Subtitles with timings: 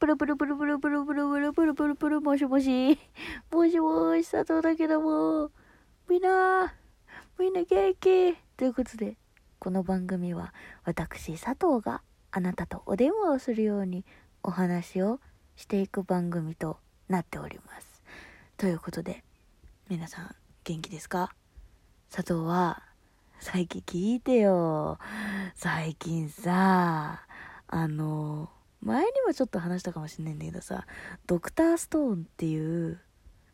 [0.00, 2.98] プルプルプルプルプルプルプルプルプルプルもしもし
[3.52, 5.50] もしもし佐藤だけども
[6.08, 6.72] みんな
[7.38, 9.18] みんな元気ということで
[9.58, 10.54] この番組は
[10.84, 12.00] 私佐藤が
[12.30, 14.06] あなたとお電話をするように
[14.42, 15.20] お話を
[15.54, 16.78] していく番組と
[17.10, 18.02] なっております
[18.56, 19.22] ということで
[19.90, 21.30] 皆さん元気ですか
[22.10, 22.82] 佐藤は
[23.38, 24.98] 最近聞いてよ
[25.54, 27.20] 最近さ
[27.68, 28.48] あの
[28.82, 30.86] 前にもちょっと話したかもしんないんだけどさ
[31.26, 33.00] 「ドクターストーン」っていう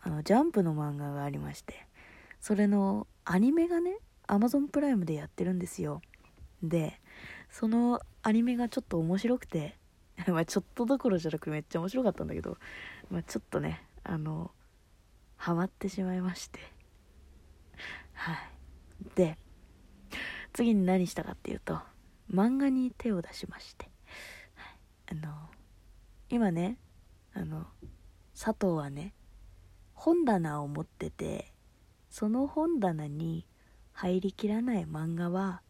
[0.00, 1.86] あのジャンプの漫画がありまして
[2.40, 6.00] それのアニメがねアマゾンプライムでやってるんですよ。
[6.62, 7.00] で
[7.50, 9.76] そのアニメがちょっと面白くて
[10.28, 12.58] まあちょっとどころじゃなくめっちゃ面白かったんだけど、
[13.10, 14.52] まあ、ちょっとねあの
[15.36, 16.60] ハマってしまいまして。
[18.12, 18.36] はい。
[19.14, 19.38] で
[20.52, 21.80] 次に何したかっていうと
[22.30, 23.90] 漫画に手を出しまして、
[25.10, 25.32] あの
[26.28, 26.78] 今ね
[27.34, 27.66] あの
[28.38, 29.12] 佐藤はね
[29.94, 31.52] 本棚を持ってて
[32.08, 33.46] その本棚に
[33.92, 35.62] 入りきらない漫画は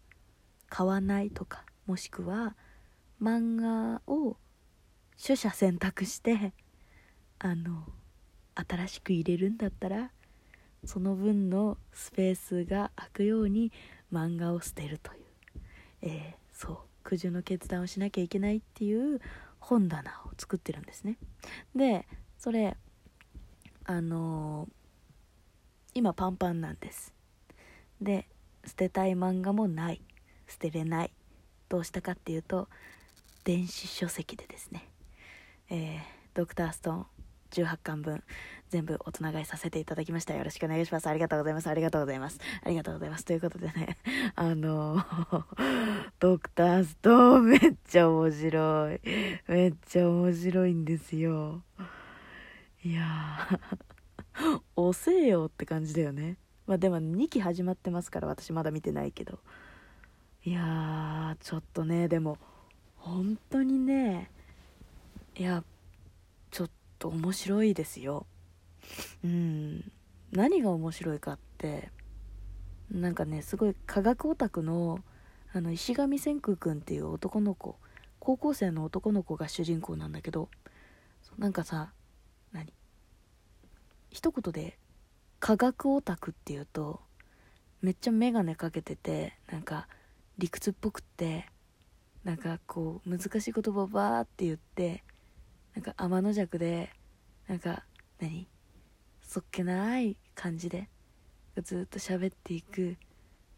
[0.68, 2.54] 買わないとかもしくは
[3.20, 4.36] 漫画を
[5.22, 6.52] 取捨選択して
[7.38, 7.84] あの
[8.54, 10.10] 新しく入れるんだったら
[10.84, 13.72] その分のスペースが空くように
[14.12, 15.20] 漫画を捨てるという、
[16.02, 16.89] えー、そう。
[17.10, 19.20] 苦渋の決断をしなきゃいけないっていう
[19.58, 21.16] 本棚を作ってるんですね。
[21.74, 22.06] で
[22.38, 22.76] それ
[23.84, 24.70] あのー、
[25.94, 27.12] 今パンパンなんです。
[28.00, 28.28] で
[28.64, 30.00] 捨てたい漫画もない。
[30.46, 31.10] 捨てれない。
[31.68, 32.68] どうしたかっていうと
[33.42, 34.88] 電子書籍でですね、
[35.68, 36.00] えー、
[36.34, 37.06] ドクターストーン。
[37.50, 38.22] 18巻分
[38.70, 40.34] 全部大人買いさせていただきました。
[40.34, 41.08] よろしくお願いします。
[41.08, 41.66] ありがとうございます。
[41.68, 42.38] ありがとうございます。
[42.62, 43.24] ありがとうございます。
[43.24, 43.98] ということでね。
[44.36, 45.04] あの
[46.20, 49.00] ドクターストーンめっちゃ面白い。
[49.48, 51.62] めっちゃ面白いんですよ。
[52.84, 54.60] いやー。
[54.76, 56.36] 遅えよって感じだよね。
[56.66, 59.40] まあでも2期始まってますから私まだ見てないけど。
[60.44, 62.38] いやーちょっとねでも
[62.96, 64.30] 本当にね
[65.34, 65.64] やちょっ
[67.00, 68.26] と面白いですよ。
[69.24, 69.90] うん。
[70.30, 71.90] 何が面白いかって
[72.92, 75.00] なんかねすごい科学オタクの
[75.52, 77.76] あの石上千空くんっていう男の子。
[78.20, 80.50] 高校生の男の子が主人公なんだけど
[81.38, 81.92] なんかさ
[82.52, 82.72] 何？
[84.10, 84.78] 一言で
[85.40, 87.00] 科学オタクっていうと
[87.80, 89.88] めっちゃ眼鏡かけててなんか
[90.36, 91.46] 理屈っぽくって
[92.22, 95.02] なんかこう難しい言葉をバーって言って
[95.74, 96.90] なんか天の弱で
[97.48, 97.84] なんか
[98.20, 98.46] 何？
[99.22, 100.88] そっけない感じで
[101.62, 102.96] ずっと喋っていく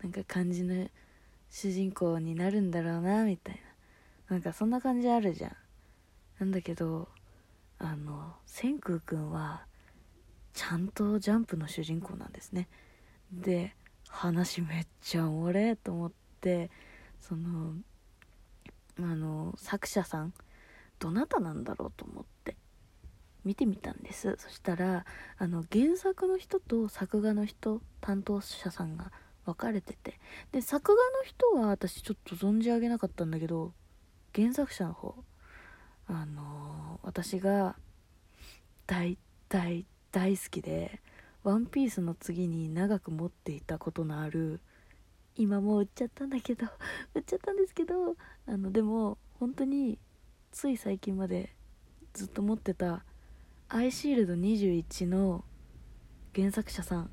[0.02, 0.88] なんか感じの
[1.50, 3.54] 主人公になるんだろうなみたい
[4.28, 4.36] な。
[4.36, 5.56] なんかそんな感じあるじゃん。
[6.40, 7.08] なんだけど
[7.78, 9.64] あの千空くんは
[10.54, 12.68] ちゃんとジャンプの主人公なんですね。
[13.32, 13.74] で
[14.08, 16.70] 話めっちゃおもれと思って
[17.20, 17.74] その
[18.98, 20.34] あの作者さん
[21.02, 22.56] どなたなんだろうと思って
[23.44, 24.36] 見てみたんです。
[24.38, 25.04] そしたら
[25.36, 29.10] あの原作の人と作画の人担当者さんが
[29.44, 30.20] 分かれてて
[30.52, 33.72] で作画の人は私ちょっと存じ上げなかったんだけど
[34.32, 35.16] 原作者の方
[36.06, 37.74] あのー、私が
[38.86, 39.18] 大
[39.48, 41.00] 大大好きで
[41.42, 44.60] 「ワンピースの次に長く持っていたことのある
[45.34, 46.66] 今もう売っちゃったんだけど
[47.14, 49.98] 売っちゃったんですけどあのでも本当に
[50.52, 51.48] つい最近まで
[52.12, 53.04] ずっと持ってた
[53.70, 55.44] アイシールド21の
[56.34, 57.10] 原作者さん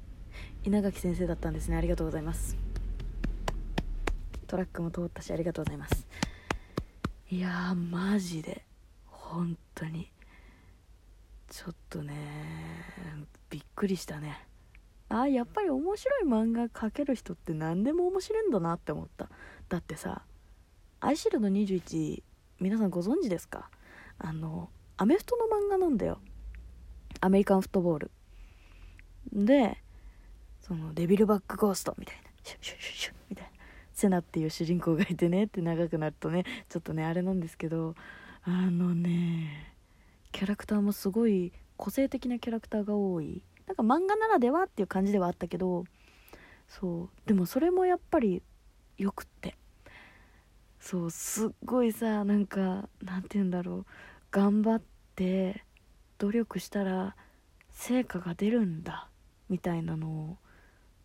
[0.66, 1.78] 稲垣先生だったんですね。
[1.78, 2.57] ありがとうございます。
[4.45, 6.05] トラックも通ったしありがとうございます。
[7.31, 8.66] いやーマジで
[9.05, 10.11] 本当に。
[11.49, 12.13] ちょっとね
[13.49, 14.45] びっくりしたね。
[15.07, 19.29] あやっぱり面白い漫画描ける人って何でも面白いんだなって思った。
[19.69, 20.23] だってさ
[20.99, 22.22] アイシールド21
[22.59, 23.70] 皆さんご存知ですか？
[24.18, 26.20] あのアメフトの漫画なんだよ。
[27.22, 28.11] アメリカンフットボール。
[29.32, 29.78] で
[30.61, 32.23] そのデビルバックゴーストみたいな。
[32.44, 33.52] シュシュシュシュみたいな。
[33.94, 37.96] セナっていう主人公がいてねって長くなるとねちょっとねあれなんですけど
[38.44, 39.73] あのね
[40.32, 43.41] キャラクターもすごい個性的なキャラクターが多い。
[43.67, 45.85] なんか漫画ならではっていう感じではあったけど
[46.67, 48.41] そうでもそれもやっぱり
[48.97, 49.55] よくって。
[50.90, 53.86] そうすっごいさなんかなんて言うんだろう。
[54.32, 54.82] 頑張っ
[55.16, 55.64] て
[56.18, 57.16] 努力したら
[57.70, 59.08] 成果が出るんだ
[59.50, 60.38] みたいなの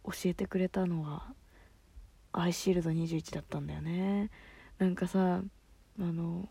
[0.06, 1.34] を教えてくれたのは
[2.32, 4.30] アイシールド21だったんだよね。
[4.78, 5.42] なんかさ
[6.00, 6.48] あの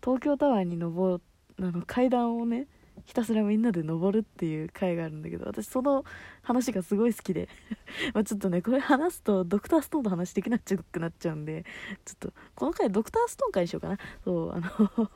[0.00, 1.20] 東京タワーに登
[1.58, 2.68] あの階段をね
[3.04, 6.04] ひたすらみんなで登るっていう回があるんだけど私その
[6.42, 7.48] 話がすごい好きで
[8.14, 11.64] まちょっとねこれ話すとドクターストーンの話できなくなっちゃうんで
[12.04, 13.98] ちょっとこの回ドクターストーン回にしようかな。
[14.24, 14.70] そうあの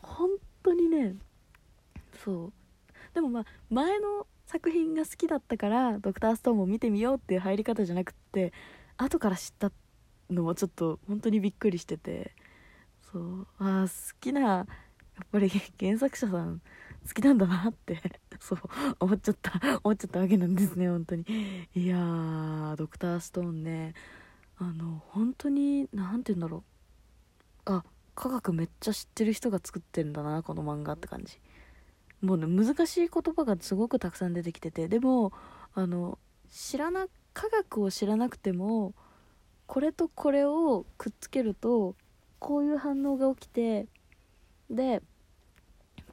[0.00, 0.30] 本
[0.62, 1.16] 当にね
[2.24, 2.52] そう。
[3.14, 8.52] でもまあ前の作品が好きだったからドクターストーンも見てみようっていう入り方じゃなくって
[8.96, 9.72] 後から知った
[10.30, 12.34] のもちょっと本当にびっくりしてて
[13.12, 13.46] そう。
[13.58, 14.66] あ好きなや
[15.22, 16.60] っぱり原作者さん
[17.06, 18.00] 好きなんだなって
[18.40, 18.58] そう
[19.00, 21.24] 思っちゃった思っちゃったわけなんですね本当に。
[21.74, 23.94] いやードクターストーンね
[24.58, 26.62] あの本当に何て言うんだろう。
[27.64, 27.84] あ
[28.14, 31.40] 科学めっちゃ知ってる人が作ってるんだなこの漫画って感じ。
[32.20, 35.32] もうね難しい言葉がすごくたくさん出てきててでも
[35.74, 36.18] あの
[36.50, 38.94] 知らな科学を知らなくても
[39.66, 41.96] これとこれをくっつけると
[42.38, 43.86] こういう反応が起きて
[44.70, 45.02] で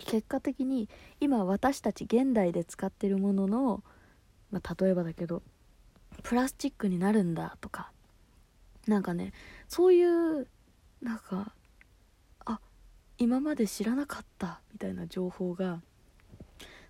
[0.06, 3.84] 結果的に今私たち現代で使ってるものの、
[4.52, 5.42] まあ、例えばだけど
[6.24, 7.92] プラスチックになるんだとか
[8.88, 9.34] なんかね
[9.68, 10.48] そういう
[11.02, 11.54] なんか
[12.46, 12.60] あ
[13.18, 15.82] 今まで知らなかったみたいな情報が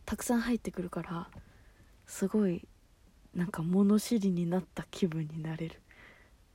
[0.06, 1.28] たくさん入ってくるから
[2.08, 2.68] すごい
[3.36, 5.82] なんか物知りになった気分になれる。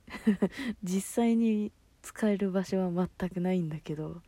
[0.83, 1.71] 実際に
[2.01, 4.21] 使える場所は全くないんだけど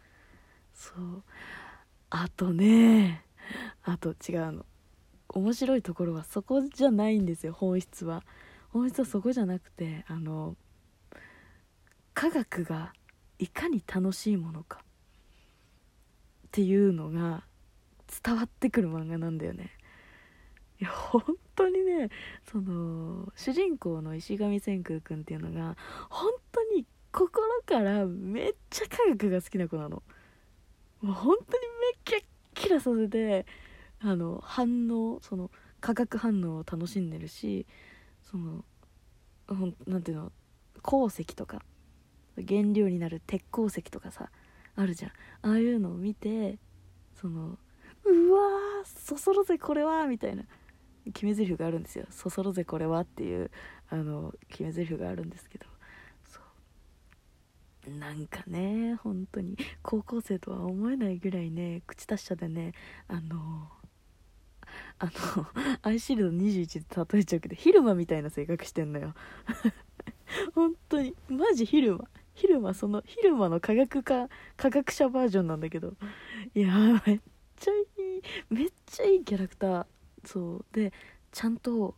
[0.73, 1.23] そう。
[2.09, 3.23] あとね
[3.83, 4.65] あと違うの
[5.29, 8.23] 面白いところはそこじゃないんですよ本質は。
[8.69, 10.55] 本質はそこじゃなくてあの
[12.13, 12.93] 科学が
[13.39, 14.79] いかに楽しいものか。
[16.47, 17.43] っていうのが
[18.23, 19.71] 伝わってくる漫画なんだよね。
[20.79, 21.23] いや本
[21.55, 22.09] 当にね
[22.49, 25.75] その主人公の石上千空君っていうのが
[26.09, 30.03] 本当に心からめっちゃ科学が好きな子なの。
[31.01, 32.23] もう本当にめっキャッ
[32.55, 33.45] キラさせて
[33.99, 37.65] あの反応その化学反応を楽しんでるし
[38.23, 38.63] その
[39.85, 40.31] 何ていうの
[40.81, 41.61] 鉱石とか
[42.35, 44.29] 原料になる鉄鉱石とかさ
[44.75, 45.11] あるじゃん。
[45.41, 46.59] ああいうのを見て
[47.19, 47.57] その
[48.05, 50.43] うわそそろぜこれはみたいな
[51.13, 52.05] 決め台詞があるんですよ。
[52.11, 53.49] そそろぜこれはっていう
[53.89, 55.65] あの決め台詞があるんですけど。
[57.87, 62.73] なんかね本当に高校生とは思えないぐらいね口達者でね
[63.07, 63.69] あの
[64.99, 65.11] あの
[65.81, 69.13] アイシールド21で例えちゃうけど昼間みたいな性格してんのよ。
[70.53, 75.95] 本当にマジ昼間昼間その昼間の科学科科学者バージョンなんだけど。
[76.53, 77.19] いやめっ
[77.55, 79.85] ちゃいいめっちゃいいキャラクター。
[80.25, 80.65] そう。
[80.73, 80.91] で
[81.31, 81.95] ちゃんと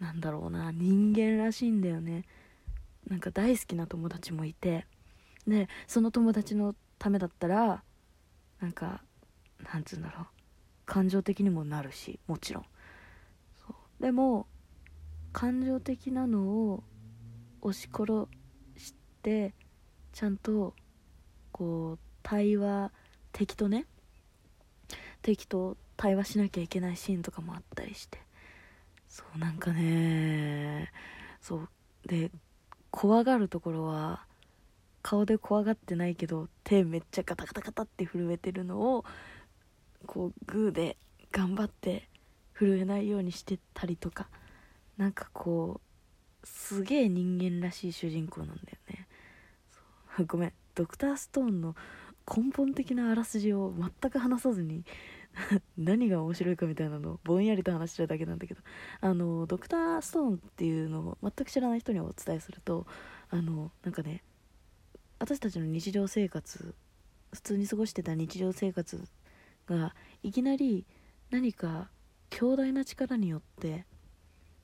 [0.00, 2.24] なんだろうな人間らしいんだよね。
[3.08, 4.86] なんか大好きな友達もいて。
[5.46, 7.82] でその友達のためだったら
[8.60, 9.02] なんか
[9.72, 10.26] なんつうんだろう。
[10.84, 12.64] 感情的にもなるしもちろん。
[14.00, 14.46] でも
[15.32, 16.82] 感情的なのを
[17.60, 18.26] 押し殺
[18.76, 19.54] して
[20.12, 20.74] ちゃんと
[21.52, 22.90] こう対話
[23.32, 23.86] 敵とね
[25.22, 28.20] 敵と対話しなきゃいけないシーンとかもあったりして。
[29.08, 30.90] そうなんかね
[31.40, 31.68] そう。
[32.06, 32.30] で
[32.90, 34.26] 怖がるところは
[35.02, 39.04] 顔で怖がってないけど手めっちゃガタガタガタって震えてるのを
[40.06, 40.96] こうグーで
[41.30, 42.08] 頑張って
[42.54, 44.28] 震えないようにしてたりとか
[44.96, 45.80] なんかこ
[46.42, 49.08] うすげえ人間らしい主人公なんだよね。
[50.26, 50.52] ごめん。
[50.74, 51.76] ドクターストーンの
[52.26, 54.84] 根本的なあらすじを全く話さずに
[55.76, 58.60] 何が面白いかみたいなのをぼんやりと話してるだけなんだけど
[59.00, 62.86] あのドクターストーンっていうのを全く知らない人にお伝えすると
[63.30, 64.22] あのなんかね
[65.22, 66.74] 私たちの日常生活
[67.32, 69.00] 普通に過ごしてた日常生活
[69.68, 70.84] がいきなり
[71.30, 71.90] 何か
[72.28, 73.86] 強大な力によって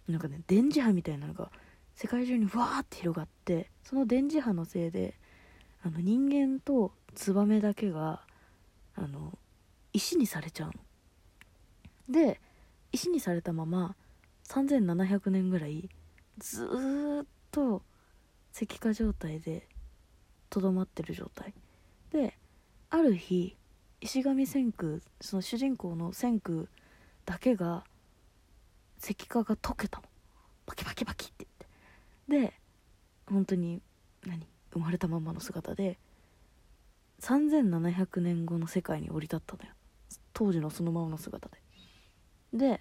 [0.08, 1.52] なんかね電磁波みたいなのが
[1.94, 5.14] 世界中にわーって広がってその電磁波のせいで
[5.84, 8.22] あの人間とツバメだけが
[8.96, 9.38] あの
[9.92, 10.70] 石にされちゃう
[12.08, 12.12] の。
[12.12, 12.40] で
[12.90, 13.94] 石にされたまま
[14.48, 15.88] 3700年ぐらい
[16.38, 16.68] ず
[17.22, 17.82] っと
[18.52, 19.68] 石化状態で
[20.50, 21.54] とどまってる状態。
[22.10, 22.36] で
[22.90, 23.56] ある日
[24.00, 26.64] 石上千空その主人公の千空
[27.26, 27.84] だけが
[29.02, 30.04] 石化が溶けたの。
[30.66, 31.46] パキパキパキって
[32.28, 32.48] 言って。
[32.48, 32.54] で
[33.26, 33.82] 本当に
[34.26, 34.46] 何？
[34.72, 35.98] 生まれたままの姿で
[37.20, 39.70] 3700年後の世界に降り立ったのよ。
[40.32, 41.58] 当時のそのままの姿で。
[42.52, 42.80] で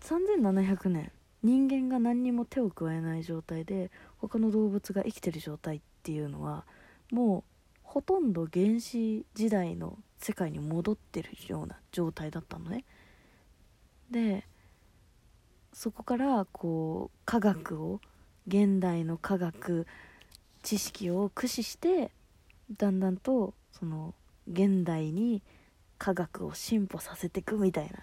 [0.00, 1.12] 3700年
[1.42, 6.64] 人間が何にも手を加えない状態で他の動物が生きてる状態っっていうのは
[7.10, 12.84] もうほとんど原始時代の世界に戻ってるような状態だったのね。
[14.10, 14.46] で
[15.74, 18.00] そこからこう科学を
[18.46, 19.86] 現代の科学
[20.62, 22.10] 知識を駆使して
[22.76, 24.14] だんだんとその
[24.50, 25.42] 現代に
[25.98, 28.00] 科学を進歩させていくみたいな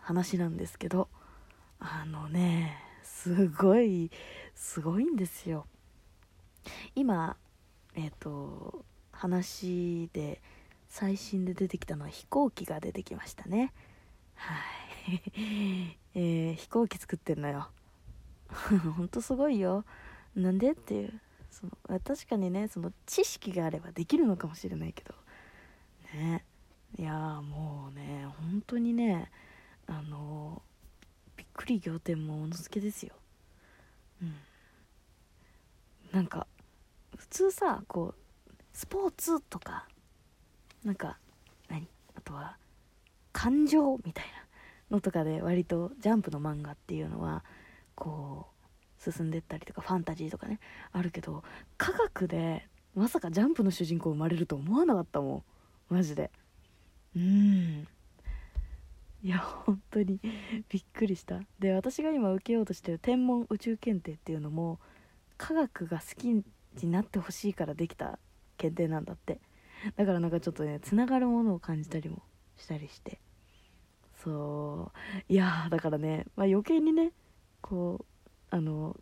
[0.00, 1.08] 話なんですけど
[1.80, 4.10] あのねすごい
[4.54, 5.66] すごいんですよ。
[6.94, 7.36] 今
[7.94, 10.40] えっ、ー、と話で
[10.88, 13.72] 最新で出てきたのは飛行機が出てきましたね。
[14.34, 14.84] はい。
[16.14, 17.68] えー、飛行機作ってんのよ。
[18.96, 19.84] ほんとすごいよ。
[20.34, 21.20] なんでっていう。
[21.50, 25.14] その確かにねその知識があればできるのかもしれないけど。
[26.12, 26.44] ね。
[26.96, 29.30] いやもうね本当にね
[29.88, 30.62] あの
[31.36, 33.14] びっくり仰天もおのすけですよ。
[34.22, 34.34] うん。
[36.12, 36.46] なんか
[37.16, 39.86] 普通さこうスポーツとか
[40.84, 41.18] なんか
[41.68, 41.88] 何？
[42.16, 42.56] あとは
[43.32, 44.24] 感情みたい
[44.90, 47.44] なのとかで割とジャンプの漫画っていうのは
[47.94, 50.60] こう進んでったりとかファンタジーとかね
[50.92, 51.42] あるけど
[51.76, 55.44] 科学でまさかジャンプの主人公生まれると思わなかったも
[55.90, 55.94] ん。
[55.94, 56.30] マジで。
[57.16, 57.86] うん。
[59.22, 60.20] いや本当に
[60.68, 61.40] びっくりした。
[61.58, 64.78] で私が今受けようとしてる天文宇宙検定っていうのも
[65.36, 66.44] 科学が好き
[66.82, 68.18] になってほしいからできた
[68.56, 69.40] 検定なんだって。
[69.96, 72.22] だからなんかちょっとねつながるものを感じたりも
[72.56, 73.20] したりして。
[74.22, 75.32] そう。
[75.32, 77.12] いやだからね、まあ、余計にね
[77.60, 78.96] こうあの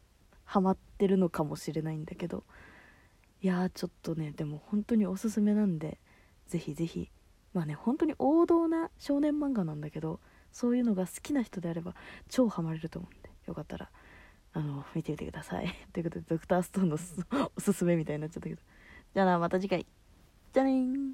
[0.45, 2.45] ハマってるのかもしれないんだけど。
[3.41, 5.99] いやちょっとねでも本当におすすめなんで
[6.47, 7.11] ぜひぜひ。
[7.55, 10.21] まあね本当に王道な少年漫画なんだけど
[10.53, 11.95] そういうのが好きな人であれば
[12.29, 13.91] 超ハマれると思うんでよかったら。
[14.55, 15.75] あの見てみてください。
[15.93, 16.99] ということでドクターストーンの
[17.57, 18.61] おすすめみたいになっちゃったけど。
[19.15, 19.87] じゃあなまた次回。
[20.53, 21.03] じゃあね